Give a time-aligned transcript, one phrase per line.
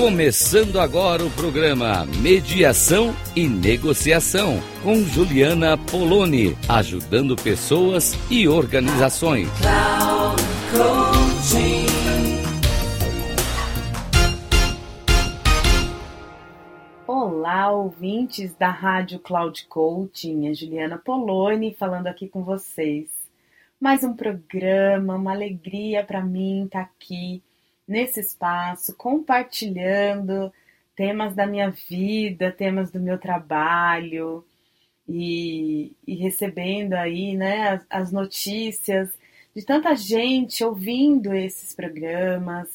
[0.00, 9.46] Começando agora o programa Mediação e Negociação com Juliana Poloni, ajudando pessoas e organizações.
[17.06, 23.10] Olá, ouvintes da Rádio Cloud Coaching, é Juliana Poloni falando aqui com vocês.
[23.78, 27.42] Mais um programa, uma alegria para mim estar aqui
[27.90, 30.52] nesse espaço, compartilhando
[30.94, 34.44] temas da minha vida, temas do meu trabalho
[35.08, 39.10] e, e recebendo aí né, as, as notícias
[39.54, 42.68] de tanta gente ouvindo esses programas,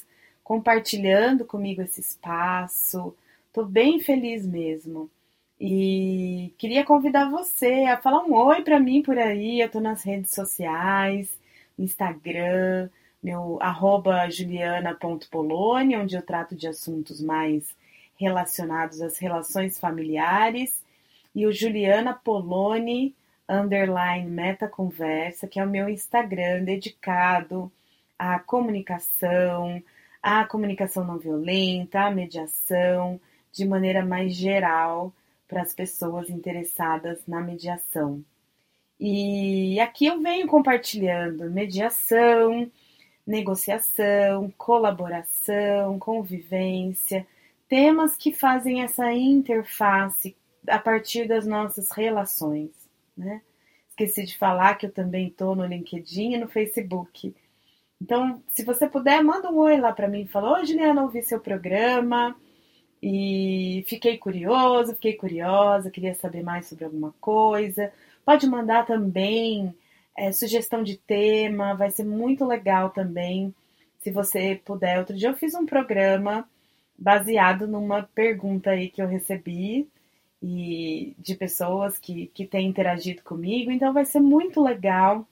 [0.44, 3.16] compartilhando comigo esse espaço.
[3.48, 5.10] Estou bem feliz mesmo.
[5.60, 9.62] E queria convidar você a falar um oi para mim por aí.
[9.62, 11.32] Eu estou nas redes sociais,
[11.80, 12.90] Instagram,
[13.26, 17.76] meu arroba juliana.poloni, onde eu trato de assuntos mais
[18.16, 20.84] relacionados às relações familiares,
[21.34, 23.16] e o Juliana Poloni
[23.50, 27.72] underline meta conversa, que é o meu Instagram dedicado
[28.18, 29.82] à comunicação,
[30.22, 33.20] à comunicação não violenta, à mediação,
[33.52, 35.12] de maneira mais geral
[35.48, 38.24] para as pessoas interessadas na mediação.
[39.00, 42.72] E aqui eu venho compartilhando mediação,
[43.26, 47.26] negociação, colaboração, convivência,
[47.68, 50.36] temas que fazem essa interface
[50.68, 52.72] a partir das nossas relações,
[53.18, 53.42] né?
[53.90, 57.34] Esqueci de falar que eu também estou no LinkedIn e no Facebook.
[58.02, 60.28] Então, se você puder, manda um oi lá para mim.
[60.28, 62.36] Fala, oi Juliana, ouvi seu programa
[63.02, 67.92] e fiquei curioso, fiquei curiosa, queria saber mais sobre alguma coisa.
[68.26, 69.74] Pode mandar também
[70.18, 73.54] é, sugestão de tema, vai ser muito legal também.
[74.00, 76.48] Se você puder, outro dia eu fiz um programa
[76.98, 79.88] baseado numa pergunta aí que eu recebi
[80.42, 85.28] e de pessoas que, que têm interagido comigo, então vai ser muito legal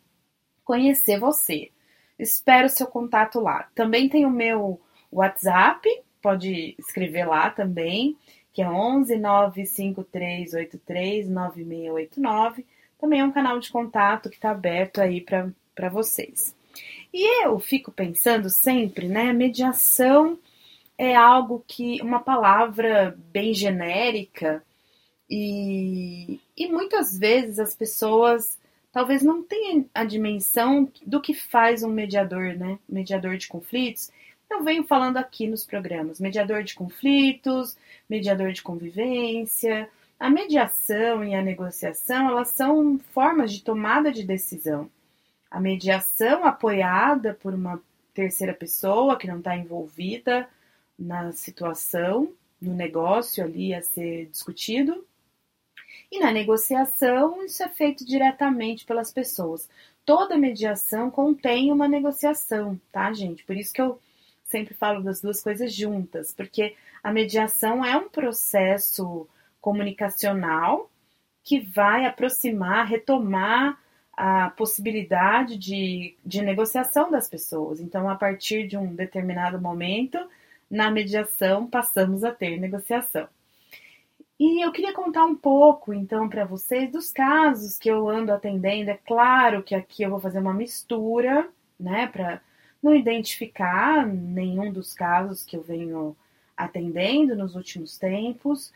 [0.65, 1.69] conhecer você.
[2.17, 3.69] Espero seu contato lá.
[3.75, 4.81] Também tem o meu
[5.11, 5.87] WhatsApp,
[6.21, 8.17] pode escrever lá também,
[8.51, 12.65] que é 11 95383 9689
[13.03, 16.55] também é um canal de contato que está aberto aí para vocês.
[17.13, 19.33] E eu fico pensando sempre, né?
[19.33, 20.39] Mediação
[20.97, 24.63] é algo que, uma palavra bem genérica,
[25.29, 28.57] e, e muitas vezes as pessoas
[28.89, 32.79] talvez não tenham a dimensão do que faz um mediador, né?
[32.87, 34.11] Mediador de conflitos.
[34.49, 37.75] Eu venho falando aqui nos programas: mediador de conflitos,
[38.09, 39.89] mediador de convivência,
[40.23, 44.89] a mediação e a negociação, elas são formas de tomada de decisão.
[45.51, 50.47] A mediação apoiada por uma terceira pessoa que não está envolvida
[50.97, 55.05] na situação, no negócio ali a ser discutido.
[56.09, 59.69] E na negociação, isso é feito diretamente pelas pessoas.
[60.05, 63.43] Toda mediação contém uma negociação, tá, gente?
[63.43, 63.99] Por isso que eu
[64.45, 69.27] sempre falo das duas coisas juntas, porque a mediação é um processo
[69.63, 70.91] comunicacional
[71.41, 73.79] que vai aproximar, retomar
[74.11, 77.79] a possibilidade de, de negociação das pessoas.
[77.79, 80.19] Então, a partir de um determinado momento,
[80.69, 83.27] na mediação, passamos a ter negociação.
[84.37, 88.91] E eu queria contar um pouco, então, para vocês dos casos que eu ando atendendo.
[88.91, 91.47] É claro que aqui eu vou fazer uma mistura,
[91.79, 92.41] né, para
[92.81, 96.17] não identificar nenhum dos casos que eu venho
[96.57, 98.73] atendendo nos últimos tempos,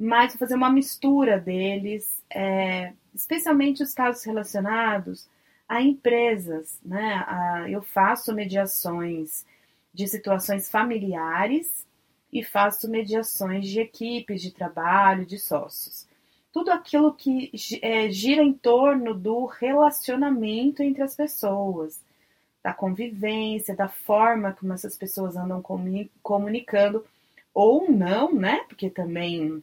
[0.00, 5.28] mas fazer uma mistura deles, é, especialmente os casos relacionados
[5.68, 6.80] a empresas.
[6.82, 7.22] Né?
[7.28, 9.44] A, eu faço mediações
[9.92, 11.86] de situações familiares
[12.32, 16.08] e faço mediações de equipes de trabalho, de sócios.
[16.50, 22.00] Tudo aquilo que é, gira em torno do relacionamento entre as pessoas,
[22.62, 25.62] da convivência, da forma como essas pessoas andam
[26.22, 27.04] comunicando,
[27.52, 28.64] ou não, né?
[28.68, 29.62] Porque também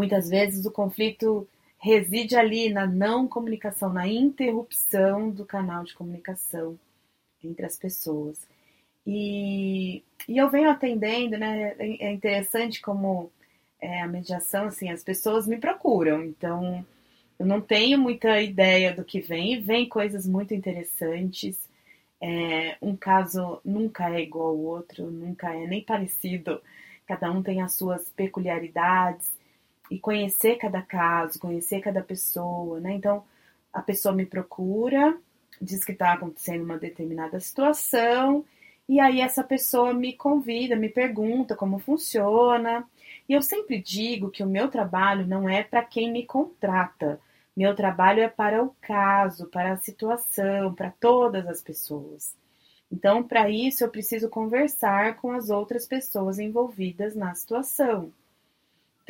[0.00, 1.46] Muitas vezes o conflito
[1.78, 6.78] reside ali na não comunicação, na interrupção do canal de comunicação
[7.44, 8.38] entre as pessoas.
[9.06, 11.74] E, e eu venho atendendo, né?
[11.78, 13.30] É, interessante como
[13.78, 16.82] é, a mediação, assim, as pessoas me procuram, então
[17.38, 21.58] eu não tenho muita ideia do que vem, vem coisas muito interessantes.
[22.22, 26.62] É, um caso nunca é igual ao outro, nunca é nem parecido,
[27.06, 29.38] cada um tem as suas peculiaridades
[29.90, 32.92] e conhecer cada caso, conhecer cada pessoa, né?
[32.94, 33.24] Então,
[33.72, 35.18] a pessoa me procura,
[35.60, 38.44] diz que está acontecendo uma determinada situação,
[38.90, 42.84] E aí essa pessoa me convida, me pergunta como funciona.
[43.28, 47.20] E eu sempre digo que o meu trabalho não é para quem me contrata.
[47.56, 52.34] Meu trabalho é para o caso, para a situação, para todas as pessoas.
[52.90, 58.12] Então, para isso, eu preciso conversar com as outras pessoas envolvidas na situação.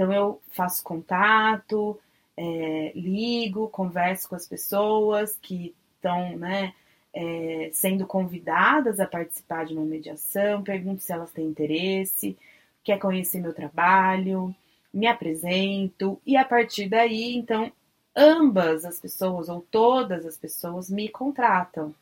[0.00, 2.00] Então, eu faço contato,
[2.34, 6.72] é, ligo, converso com as pessoas que estão né,
[7.12, 12.34] é, sendo convidadas a participar de uma mediação, pergunto se elas têm interesse,
[12.82, 14.56] quer conhecer meu trabalho,
[14.90, 17.70] me apresento, e a partir daí, então,
[18.16, 21.94] ambas as pessoas ou todas as pessoas me contratam.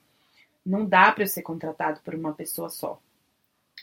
[0.65, 3.01] Não dá para eu ser contratado por uma pessoa só.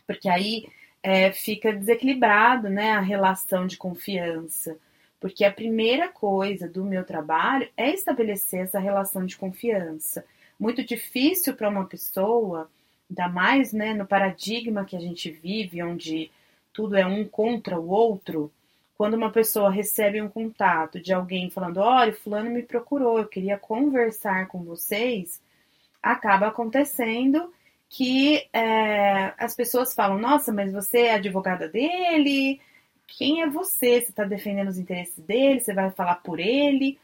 [0.07, 0.69] Porque aí
[1.05, 4.75] é, fica desequilibrado né, a relação de confiança.
[5.19, 10.25] Porque a primeira coisa do meu trabalho é estabelecer essa relação de confiança.
[10.59, 12.71] Muito difícil para uma pessoa,
[13.07, 16.31] ainda mais né, no paradigma que a gente vive, onde
[16.73, 18.51] tudo é um contra o outro,
[18.97, 23.59] quando uma pessoa recebe um contato de alguém falando: olha, fulano me procurou, eu queria
[23.59, 25.39] conversar com vocês,
[26.01, 27.53] acaba acontecendo
[27.95, 32.59] que é, as pessoas falam: Nossa, mas você é advogada dele?
[33.07, 34.01] Quem é você?
[34.01, 35.61] Você está defendendo os interesses dele?
[35.61, 36.99] Você vai falar por ele?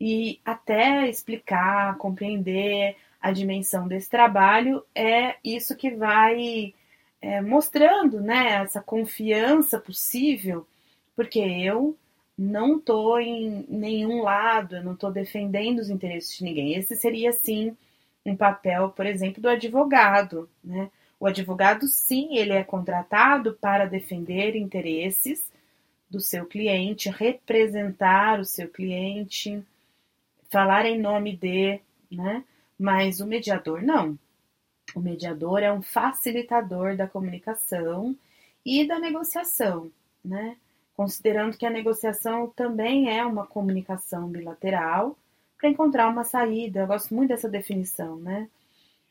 [0.00, 6.74] E até explicar, compreender a dimensão desse trabalho é isso que vai
[7.20, 10.66] é, mostrando né, essa confiança possível,
[11.14, 11.96] porque eu
[12.38, 16.74] não estou em nenhum lado, eu não estou defendendo os interesses de ninguém.
[16.74, 17.76] Esse seria, sim,
[18.24, 20.48] um papel, por exemplo, do advogado.
[20.62, 20.90] Né?
[21.18, 25.50] O advogado, sim, ele é contratado para defender interesses
[26.10, 29.64] do seu cliente, representar o seu cliente,
[30.50, 31.80] falar em nome de,
[32.10, 32.44] né?
[32.78, 34.18] Mas o mediador não.
[34.94, 38.14] O mediador é um facilitador da comunicação
[38.64, 39.90] e da negociação,
[40.22, 40.56] né?
[40.94, 45.16] Considerando que a negociação também é uma comunicação bilateral,
[45.62, 46.80] para encontrar uma saída.
[46.80, 48.48] Eu gosto muito dessa definição, né?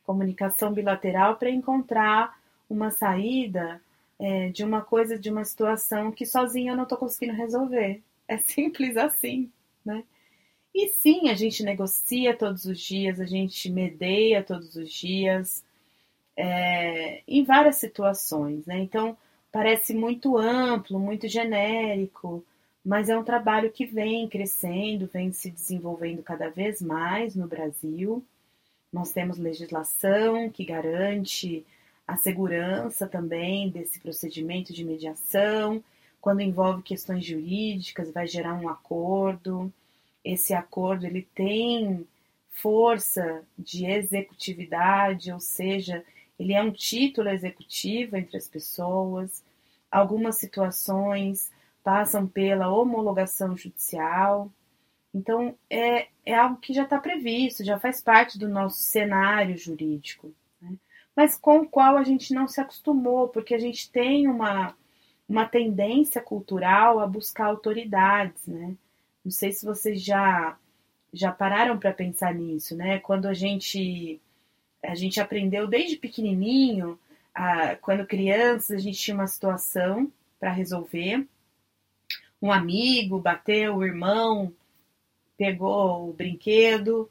[0.04, 2.38] Comunicação bilateral para encontrar
[2.70, 3.82] uma saída
[4.20, 8.02] é, de uma coisa, de uma situação que sozinha eu não estou conseguindo resolver.
[8.28, 9.50] É simples assim,
[9.86, 10.04] né?
[10.76, 15.64] E sim, a gente negocia todos os dias, a gente medeia todos os dias,
[16.36, 18.78] é, em várias situações, né?
[18.80, 19.18] Então,
[19.54, 22.44] parece muito amplo, muito genérico,
[22.84, 28.26] mas é um trabalho que vem crescendo, vem se desenvolvendo cada vez mais no Brasil.
[28.92, 31.66] Nós temos legislação que garante
[32.08, 35.84] a segurança também desse procedimento de mediação.
[36.20, 39.72] Quando envolve questões jurídicas, vai gerar um acordo.
[40.24, 42.06] Esse acordo ele tem
[42.52, 46.04] força de executividade, ou seja,
[46.38, 49.44] ele é um título executivo entre as pessoas.
[49.90, 51.52] Algumas situações
[51.84, 54.52] passam pela homologação judicial.
[55.14, 60.34] Então, é, é algo que já está previsto, já faz parte do nosso cenário jurídico,
[60.62, 60.74] né?
[61.16, 64.76] mas com o qual a gente não se acostumou, porque a gente tem uma,
[65.28, 68.48] uma tendência cultural a buscar autoridades.
[68.48, 68.76] Né?
[69.24, 70.58] Não sei se vocês já,
[71.12, 73.00] já pararam para pensar nisso, né?
[73.00, 74.22] Quando a gente,
[74.82, 76.98] a gente aprendeu desde pequenininho,
[77.34, 81.28] a, quando criança, a gente tinha uma situação para resolver
[82.42, 84.54] um amigo bateu, o irmão
[85.38, 87.10] pegou o brinquedo,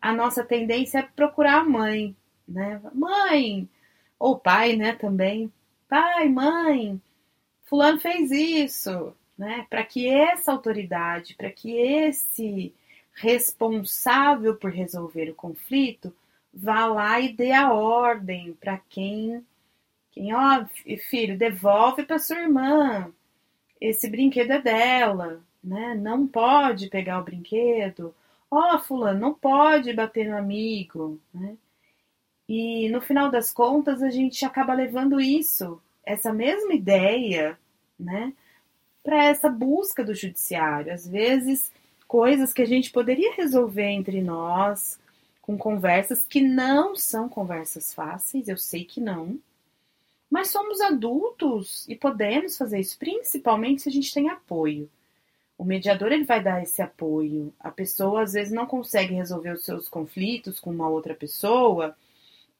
[0.00, 2.80] a nossa tendência é procurar a mãe, né?
[2.92, 3.68] Mãe,
[4.18, 5.52] ou pai, né, também.
[5.88, 7.00] Pai, mãe,
[7.64, 9.66] fulano fez isso, né?
[9.70, 12.74] Para que essa autoridade, para que esse
[13.14, 16.14] responsável por resolver o conflito
[16.52, 19.44] vá lá e dê a ordem para quem,
[20.10, 20.64] quem, ó,
[21.08, 23.12] filho, devolve para sua irmã,
[23.82, 25.94] esse brinquedo é dela, né?
[25.94, 28.14] Não pode pegar o brinquedo.
[28.50, 31.56] Ó, oh, fulano, não pode bater no amigo, né?
[32.48, 37.58] E no final das contas a gente acaba levando isso, essa mesma ideia,
[37.98, 38.32] né,
[39.02, 40.92] para essa busca do judiciário.
[40.92, 41.72] Às vezes,
[42.06, 45.00] coisas que a gente poderia resolver entre nós,
[45.40, 49.38] com conversas que não são conversas fáceis, eu sei que não,
[50.32, 54.88] mas somos adultos e podemos fazer isso, principalmente se a gente tem apoio.
[55.58, 57.52] O mediador ele vai dar esse apoio.
[57.60, 61.94] A pessoa às vezes não consegue resolver os seus conflitos com uma outra pessoa,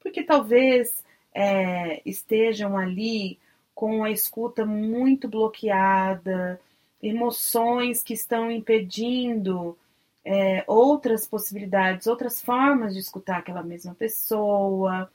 [0.00, 1.02] porque talvez
[1.34, 3.38] é, estejam ali
[3.74, 6.60] com a escuta muito bloqueada,
[7.02, 9.78] emoções que estão impedindo
[10.22, 15.10] é, outras possibilidades, outras formas de escutar aquela mesma pessoa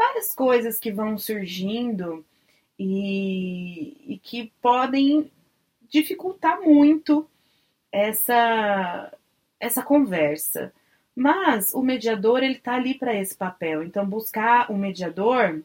[0.00, 2.24] várias coisas que vão surgindo
[2.78, 5.30] e, e que podem
[5.90, 7.28] dificultar muito
[7.92, 9.12] essa,
[9.58, 10.72] essa conversa.
[11.14, 13.82] Mas o mediador ele está ali para esse papel.
[13.82, 15.62] Então, buscar um mediador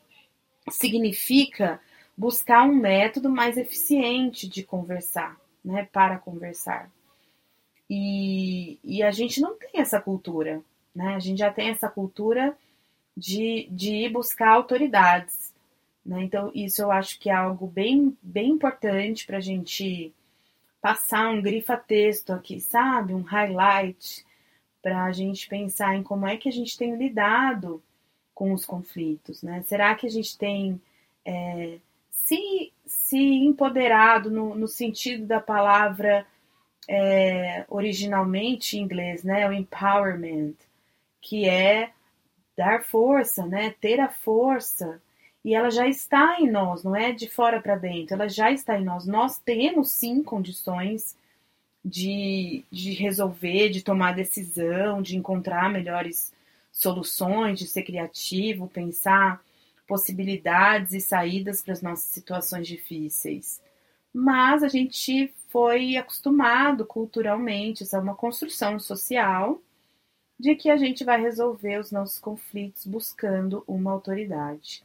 [0.70, 1.80] significa
[2.18, 5.88] buscar um método mais eficiente de conversar, né?
[5.94, 6.92] Para conversar.
[7.89, 10.62] E, e a gente não tem essa cultura,
[10.94, 11.15] né?
[11.15, 12.58] A gente já tem essa cultura
[13.15, 15.53] de, de ir buscar autoridades.
[16.05, 16.24] Né?
[16.24, 20.13] Então, isso eu acho que é algo bem, bem importante para a gente
[20.81, 23.13] passar um grifa-texto aqui, sabe?
[23.13, 24.25] Um highlight,
[24.81, 27.81] para a gente pensar em como é que a gente tem lidado
[28.36, 29.41] com os conflitos.
[29.41, 29.63] Né?
[29.65, 30.79] Será que a gente tem
[31.25, 31.79] é,
[32.12, 36.27] se, se empoderado no, no sentido da palavra
[36.88, 39.48] é, originalmente em inglês, né?
[39.50, 40.53] O empowerment,
[41.19, 41.91] que é
[42.55, 43.75] dar força, né?
[43.79, 45.01] Ter a força.
[45.43, 48.79] E ela já está em nós, não é de fora para dentro, ela já está
[48.79, 49.05] em nós.
[49.05, 51.15] Nós temos sim condições
[51.83, 56.33] de, de resolver, de tomar decisão, de encontrar melhores
[56.71, 59.39] soluções, de ser criativo, pensar
[59.88, 63.62] possibilidades e saídas para as nossas situações difíceis.
[64.12, 69.62] Mas a gente foi acostumado culturalmente, isso é uma construção social
[70.39, 74.84] de que a gente vai resolver os nossos conflitos buscando uma autoridade.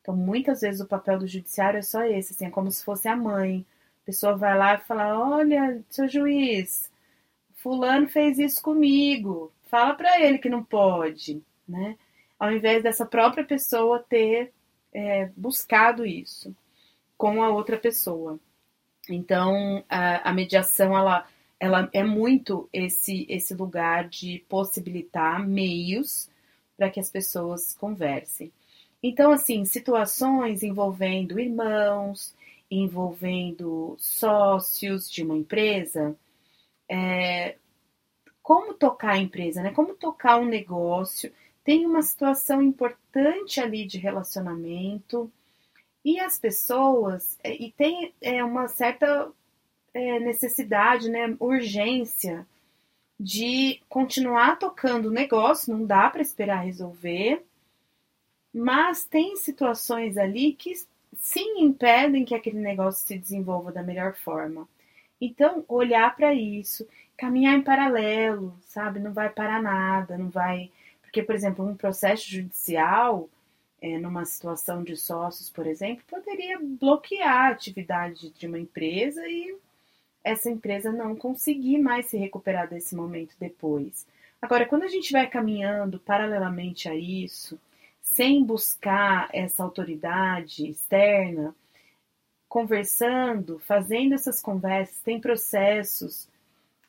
[0.00, 3.08] Então, muitas vezes o papel do judiciário é só esse, assim, é como se fosse
[3.08, 3.64] a mãe.
[4.02, 6.90] A pessoa vai lá e fala: "Olha, seu juiz,
[7.56, 9.52] fulano fez isso comigo.
[9.64, 11.96] Fala para ele que não pode", né?
[12.38, 14.52] Ao invés dessa própria pessoa ter
[14.92, 16.54] é, buscado isso
[17.16, 18.40] com a outra pessoa.
[19.08, 21.26] Então, a, a mediação ela
[21.60, 26.30] ela é muito esse, esse lugar de possibilitar meios
[26.76, 28.50] para que as pessoas conversem.
[29.02, 32.34] Então, assim, situações envolvendo irmãos,
[32.70, 36.16] envolvendo sócios de uma empresa,
[36.88, 37.56] é,
[38.42, 39.70] como tocar a empresa, né?
[39.72, 41.32] Como tocar um negócio,
[41.64, 45.30] tem uma situação importante ali de relacionamento
[46.04, 49.30] e as pessoas é, e tem é, uma certa
[49.94, 52.46] é, necessidade, né, urgência
[53.18, 57.44] de continuar tocando o negócio, não dá para esperar resolver,
[58.52, 60.72] mas tem situações ali que
[61.18, 64.66] sim impedem que aquele negócio se desenvolva da melhor forma.
[65.20, 68.98] Então, olhar para isso, caminhar em paralelo, sabe?
[68.98, 70.70] Não vai parar nada, não vai.
[71.02, 73.28] Porque, por exemplo, um processo judicial,
[73.82, 79.54] é, numa situação de sócios, por exemplo, poderia bloquear a atividade de uma empresa e
[80.22, 84.06] essa empresa não conseguir mais se recuperar desse momento depois.
[84.40, 87.58] Agora, quando a gente vai caminhando paralelamente a isso,
[88.00, 91.54] sem buscar essa autoridade externa,
[92.48, 96.28] conversando, fazendo essas conversas, tem processos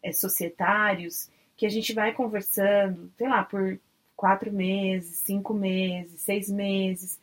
[0.01, 3.79] é, societários que a gente vai conversando, sei lá, por
[4.15, 7.19] quatro meses, cinco meses, seis meses.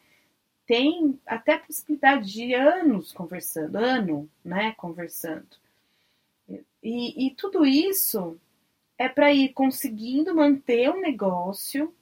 [0.67, 5.49] Tem até possibilidade de anos conversando, ano, né, conversando.
[6.83, 8.39] E, e tudo isso
[8.97, 11.95] é para ir conseguindo manter o negócio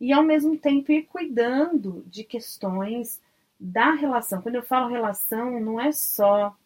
[0.00, 3.20] e ao mesmo tempo ir cuidando de questões
[3.58, 4.42] da relação.
[4.42, 6.56] Quando eu falo relação, não é só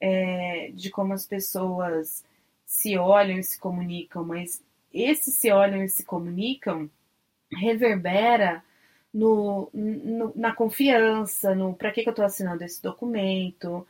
[0.00, 2.24] é, de como as pessoas
[2.66, 4.62] se olham e se comunicam, mas
[4.92, 6.90] esse se olham e se comunicam
[7.50, 8.62] reverbera
[9.12, 13.86] no, no na confiança, no para que, que eu estou assinando esse documento,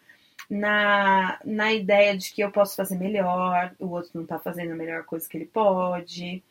[0.49, 4.77] na, na ideia de que eu posso fazer melhor, o outro não está fazendo a
[4.77, 6.43] melhor coisa que ele pode,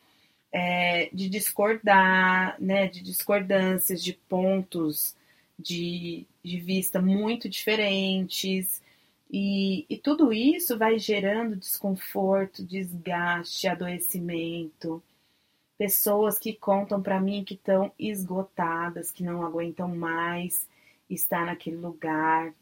[0.52, 5.16] é, de discordar, né, de discordâncias, de pontos
[5.58, 8.82] de, de vista muito diferentes.
[9.30, 15.02] E, e tudo isso vai gerando desconforto, desgaste, adoecimento.
[15.76, 20.66] Pessoas que contam para mim que estão esgotadas, que não aguentam mais
[21.10, 22.52] estar naquele lugar,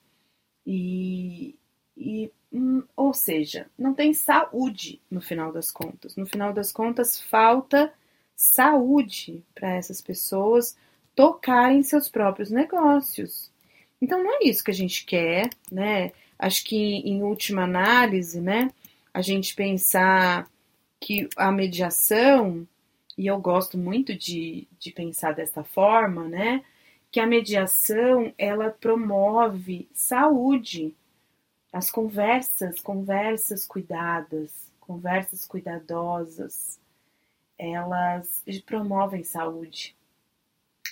[0.66, 1.54] e,
[1.96, 6.16] e hum, ou seja, não tem saúde no final das contas.
[6.16, 7.92] No final das contas, falta
[8.34, 10.76] saúde para essas pessoas
[11.14, 13.50] tocarem seus próprios negócios.
[14.00, 16.12] Então não é isso que a gente quer, né?
[16.38, 18.70] Acho que em última análise, né,
[19.14, 20.46] a gente pensar
[21.00, 22.68] que a mediação,
[23.16, 26.62] e eu gosto muito de, de pensar dessa forma, né?
[27.16, 30.94] Que a mediação ela promove saúde,
[31.72, 36.78] as conversas, conversas cuidadas, conversas cuidadosas,
[37.58, 39.96] elas promovem saúde.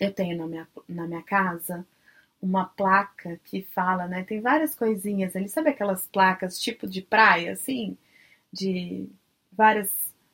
[0.01, 1.87] eu tenho na minha, na minha casa
[2.41, 4.25] uma placa que fala, né?
[4.25, 7.99] Tem várias coisinhas ali, sabe aquelas placas tipo de praia, assim?
[8.51, 9.11] De
[9.53, 9.93] várias,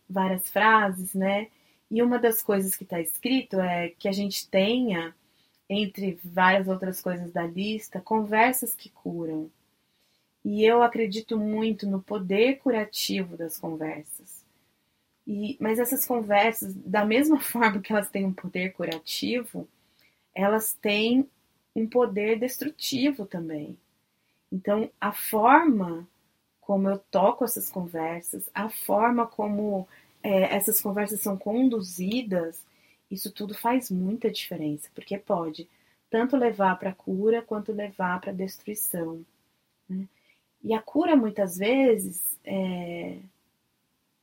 [0.08, 1.48] várias frases, né?
[1.90, 5.12] E uma das coisas que está escrito é que a gente tenha,
[5.70, 9.48] entre várias outras coisas da lista, conversas que curam.
[10.44, 14.44] E eu acredito muito no poder curativo das conversas.
[15.24, 19.68] E, mas essas conversas, da mesma forma que elas têm um poder curativo,
[20.34, 21.28] elas têm
[21.76, 23.78] um poder destrutivo também.
[24.50, 26.04] Então, a forma
[26.60, 29.86] como eu toco essas conversas, a forma como
[30.20, 32.60] é, essas conversas são conduzidas,
[33.10, 35.68] isso tudo faz muita diferença, porque pode
[36.08, 39.24] tanto levar para a cura quanto levar para a destruição.
[39.88, 40.08] Né?
[40.62, 43.18] E a cura, muitas vezes, é,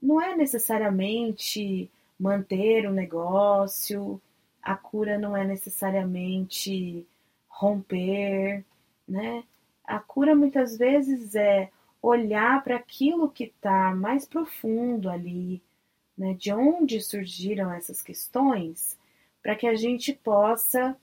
[0.01, 1.89] não é necessariamente
[2.19, 4.21] manter o negócio,
[4.61, 7.07] a cura não é necessariamente
[7.47, 8.63] romper,
[9.07, 9.43] né?
[9.83, 15.61] A cura muitas vezes é olhar para aquilo que está mais profundo ali,
[16.17, 16.33] né?
[16.33, 18.97] De onde surgiram essas questões,
[19.41, 20.97] para que a gente possa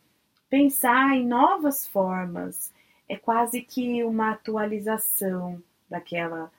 [0.51, 2.73] pensar em novas formas.
[3.09, 6.51] É quase que uma atualização daquela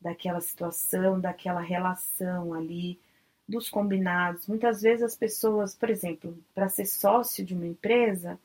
[0.00, 3.00] daquela situação, daquela relação ali,
[3.48, 4.46] dos combinados.
[4.46, 8.38] Muitas vezes as pessoas, por exemplo, para ser sócio de uma empresa,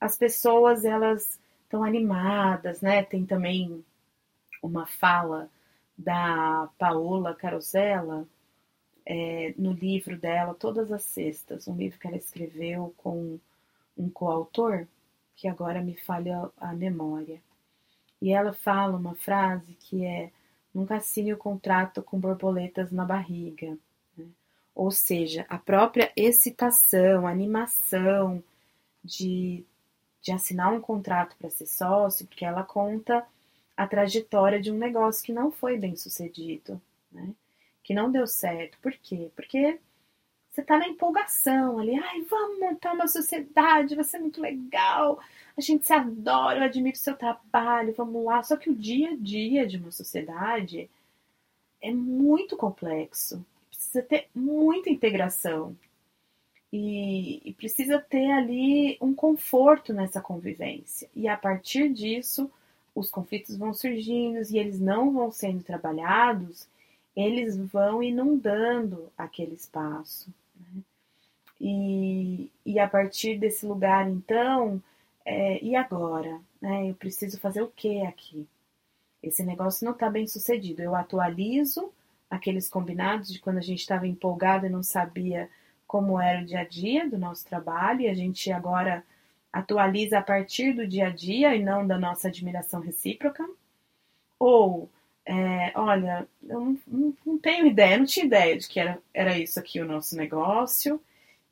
[0.00, 3.02] as pessoas elas estão animadas, né?
[3.02, 3.84] Tem também
[4.62, 5.50] uma fala
[5.96, 8.26] da Paola Carosella
[9.08, 13.40] é, no livro dela, Todas as Sextas, um livro que ela escreveu com
[13.96, 14.86] um coautor,
[15.34, 17.40] que agora me falha a memória.
[18.20, 20.30] E ela fala uma frase que é:
[20.74, 23.78] Nunca assine o contrato com borboletas na barriga.
[24.16, 24.26] Né?
[24.74, 28.42] Ou seja, a própria excitação, animação
[29.02, 29.64] de
[30.20, 33.24] de assinar um contrato para ser sócio, porque ela conta
[33.76, 36.80] a trajetória de um negócio que não foi bem sucedido,
[37.10, 37.32] né?
[37.88, 38.76] Que não deu certo.
[38.82, 39.30] Por quê?
[39.34, 39.80] Porque
[40.50, 45.18] você está na empolgação ali, ai, vamos montar uma sociedade, vai ser muito legal,
[45.56, 48.42] a gente se adora, eu admiro o seu trabalho, vamos lá.
[48.42, 50.90] Só que o dia a dia de uma sociedade
[51.80, 55.74] é muito complexo, precisa ter muita integração.
[56.70, 61.08] E, e, precisa ter ali um conforto nessa convivência.
[61.16, 62.50] E a partir disso,
[62.94, 66.68] os conflitos vão surgindo e eles não vão sendo trabalhados,
[67.20, 70.32] eles vão inundando aquele espaço.
[70.56, 70.82] Né?
[71.60, 74.80] E, e a partir desse lugar, então,
[75.24, 76.40] é, e agora?
[76.60, 76.88] Né?
[76.90, 78.46] Eu preciso fazer o que aqui?
[79.20, 80.80] Esse negócio não está bem sucedido.
[80.80, 81.92] Eu atualizo
[82.30, 85.50] aqueles combinados de quando a gente estava empolgado e não sabia
[85.88, 89.02] como era o dia a dia do nosso trabalho, e a gente agora
[89.50, 93.48] atualiza a partir do dia a dia e não da nossa admiração recíproca.
[94.38, 94.88] Ou,
[95.28, 99.38] é, olha, eu não, não, não, tenho ideia, não tinha ideia de que era, era
[99.38, 100.98] isso aqui o nosso negócio,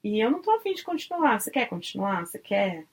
[0.03, 1.39] e eu não estou afim de continuar.
[1.39, 2.25] Você quer continuar?
[2.27, 2.87] Você quer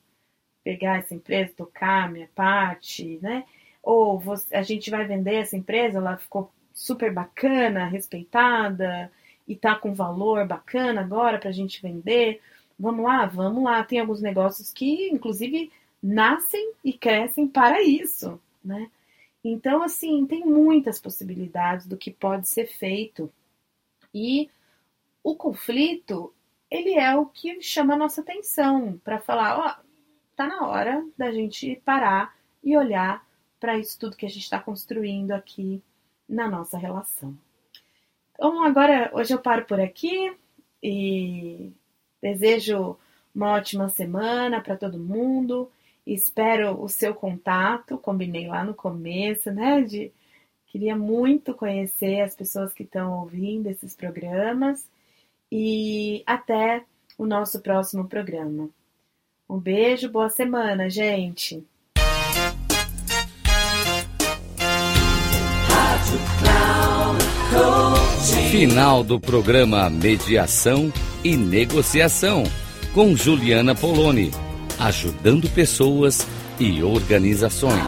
[0.61, 3.45] pegar essa empresa, tocar minha parte, né?
[3.81, 9.09] Ou você, a gente vai vender essa empresa, ela ficou super bacana, respeitada,
[9.47, 12.41] e tá com valor bacana agora para a gente vender.
[12.77, 13.83] Vamos lá, vamos lá.
[13.85, 18.89] Tem alguns negócios que, inclusive, nascem e crescem para isso, né?
[19.43, 23.31] Então, assim, tem muitas possibilidades do que pode ser feito.
[24.13, 24.49] E
[25.23, 26.33] o conflito,
[26.71, 29.83] ele é o que chama a nossa atenção para falar, ó,
[30.35, 33.25] tá na hora da gente parar e olhar
[33.59, 35.81] para isso tudo que a gente está construindo aqui
[36.27, 37.37] na nossa relação.
[38.33, 40.35] Então, agora, hoje eu paro por aqui
[40.81, 41.71] e
[42.21, 42.97] desejo
[43.33, 45.71] uma ótima semana para todo mundo.
[46.05, 49.81] Espero o seu contato, combinei lá no começo, né?
[49.81, 50.11] De,
[50.67, 54.85] queria muito conhecer as pessoas que estão ouvindo esses programas
[55.51, 56.83] e até
[57.17, 58.69] o nosso próximo programa.
[59.49, 61.63] Um beijo, boa semana, gente!
[68.51, 70.91] Final do programa Mediação
[71.23, 72.43] e Negociação
[72.93, 74.31] com Juliana Poloni,
[74.83, 76.27] ajudando pessoas
[76.59, 77.87] e organizações.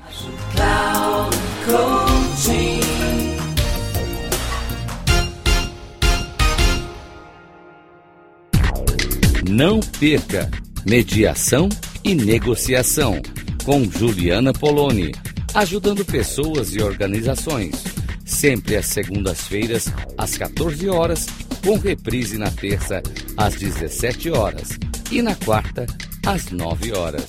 [9.49, 10.49] Não perca
[10.85, 11.67] Mediação
[12.03, 13.21] e Negociação
[13.65, 15.11] com Juliana Poloni,
[15.53, 17.83] ajudando pessoas e organizações
[18.25, 19.85] sempre às segundas-feiras,
[20.17, 21.27] às 14 horas,
[21.63, 23.01] com reprise na terça,
[23.37, 24.79] às 17 horas
[25.11, 25.85] e na quarta,
[26.25, 27.27] às 9 horas,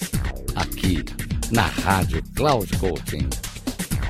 [0.54, 1.04] aqui
[1.50, 3.28] na Rádio Cloud Coaching.